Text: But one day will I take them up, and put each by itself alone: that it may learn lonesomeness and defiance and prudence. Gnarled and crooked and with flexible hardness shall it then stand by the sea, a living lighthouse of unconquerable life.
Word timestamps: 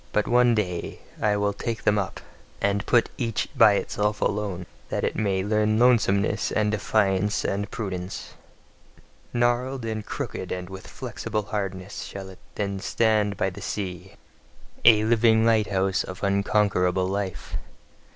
But 0.13 0.27
one 0.27 0.55
day 0.55 0.97
will 1.19 1.55
I 1.59 1.63
take 1.63 1.83
them 1.83 1.99
up, 1.99 2.21
and 2.59 2.83
put 2.87 3.11
each 3.19 3.47
by 3.55 3.73
itself 3.73 4.19
alone: 4.19 4.65
that 4.89 5.03
it 5.03 5.15
may 5.15 5.43
learn 5.43 5.77
lonesomeness 5.77 6.51
and 6.51 6.71
defiance 6.71 7.45
and 7.45 7.69
prudence. 7.69 8.33
Gnarled 9.31 9.85
and 9.85 10.03
crooked 10.03 10.51
and 10.51 10.71
with 10.71 10.87
flexible 10.87 11.43
hardness 11.43 12.01
shall 12.01 12.29
it 12.29 12.39
then 12.55 12.79
stand 12.79 13.37
by 13.37 13.51
the 13.51 13.61
sea, 13.61 14.15
a 14.83 15.03
living 15.03 15.45
lighthouse 15.45 16.03
of 16.03 16.23
unconquerable 16.23 17.05
life. 17.07 17.53